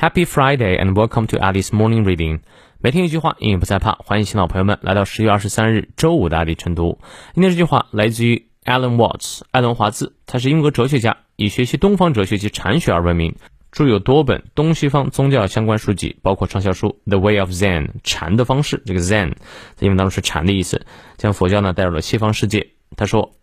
[0.00, 2.40] Happy Friday and welcome to Alice Morning Reading。
[2.78, 3.96] 每天一句话，英语不再怕。
[3.96, 6.98] 欢迎新老朋友们来到十月二十三日周五的阿里晨读。
[7.34, 13.36] 今天这句话来自于 Alan Watts，艾伦华兹，他是英国哲学家，以学习东方哲学及禅学而闻名，
[13.72, 18.82] 著有多本东西方宗教相关书籍，包括畅销书《The Way of Zen》禅的方式。
[18.86, 19.32] 这个 Zen
[19.74, 20.86] 在英文当中是禅的意思，
[21.18, 22.68] 将佛教呢带入了西方世界。
[22.96, 23.34] 他说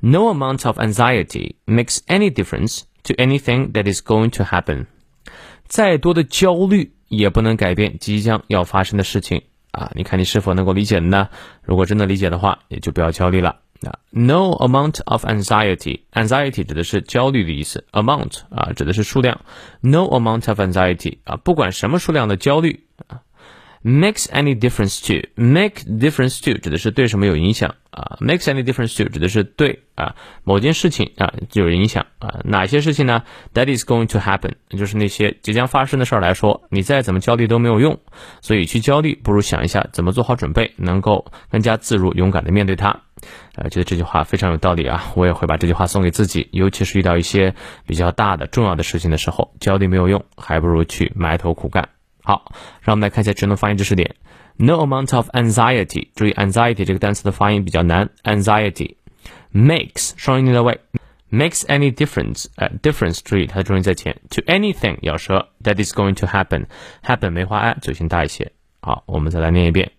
[0.00, 4.84] ：“No amount of anxiety makes any difference to anything that is going to happen。”
[5.72, 9.40] 再多的焦虑也不能改变即将要发生的事情
[9.70, 9.90] 啊！
[9.94, 11.30] 你看你是否能够理解呢？
[11.62, 13.56] 如果真的理解的话，也就不要焦虑了。
[13.80, 19.40] 啊，no amount of anxiety，anxiety 指的是焦虑的意思，amount 啊指的是数量
[19.80, 22.84] ，no amount of anxiety 啊，不管什么数量的焦虑。
[23.82, 30.14] Makes any difference to make difference to 指的是对什么有影响啊？makes any difference to 指的是对啊
[30.44, 32.40] 某件事情啊就有影响啊？
[32.44, 33.24] 哪些事情呢
[33.54, 38.00] ？That is going to happen，就是那些即将发生的事儿来说，你再怎么焦虑都没有用，
[38.40, 43.00] 所以去焦虑不如想一下怎么做好准备，能够更加自如、勇敢的面对它。
[43.54, 45.12] 呃，觉得这句话非常有道理啊！
[45.14, 47.54] 我也会把这句话送给自己，尤其是遇到一些
[47.86, 51.90] 比较大的、重要的事情的时候，焦虑没有用，还不如去埋头苦干。
[52.23, 54.15] 好，让我们来看一下智能发音知识点。
[54.57, 58.09] No amount of anxiety，注意 anxiety 这个单词的发音比较难。
[58.23, 58.95] anxiety
[59.53, 60.79] makes 双音在位，
[61.31, 64.19] makes any difference，呃，difference 注意它的重音在前。
[64.31, 68.51] To anything 咬舌，that is going to happen，happen 梅花 i 嘴型大一些。
[68.81, 69.91] 好，我们再来念一遍。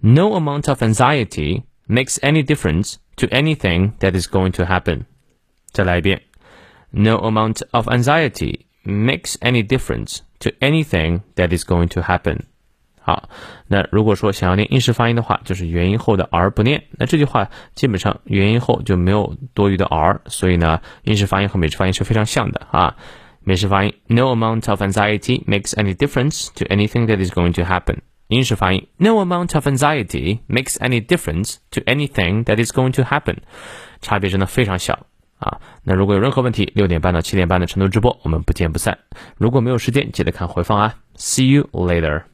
[0.00, 5.02] No amount of anxiety makes any difference to anything that is going to happen。
[5.70, 6.22] 再来一遍。
[6.90, 12.40] No amount of anxiety makes any difference to anything that is going to happen。
[13.00, 13.30] 好，
[13.68, 16.84] 那如果说想要念英式发音的话，就是元音后的 r 不念。
[16.90, 22.96] 那这句话基本上元音后就没有多余的 r，所以呢，英式发音和美式发音是非常像的啊。
[23.40, 28.00] 美式发音，No amount of anxiety makes any difference to anything that is going to happen。
[28.26, 33.36] 英式发音，No amount of anxiety makes any difference to anything that is going to happen。
[34.02, 35.06] 差别真的非常小。
[35.43, 38.97] 啊，那如果有任何问题，六点半到七点半的成都直播，我们不见不散。
[39.37, 40.95] 如果没有时间，记得看回放啊。
[41.15, 42.32] See you later.